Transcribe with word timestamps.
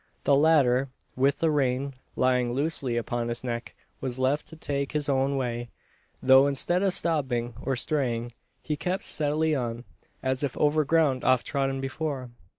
The 0.23 0.35
latter, 0.35 0.89
with 1.15 1.41
the 1.41 1.51
rein 1.51 1.93
lying 2.15 2.53
loosely 2.53 2.97
upon 2.97 3.27
his 3.27 3.43
neck, 3.43 3.75
was 4.01 4.17
left 4.17 4.47
to 4.47 4.55
take 4.55 4.93
his 4.93 5.07
own 5.07 5.37
way; 5.37 5.69
though 6.23 6.47
instead 6.47 6.81
of 6.81 6.93
stopping, 6.93 7.53
or 7.61 7.75
straying, 7.75 8.31
he 8.63 8.75
kept 8.75 9.03
steadily 9.03 9.53
on, 9.53 9.83
as 10.23 10.41
if 10.41 10.57
over 10.57 10.83
ground 10.85 11.23
oft 11.23 11.45
trodden 11.45 11.79
before. 11.81 12.31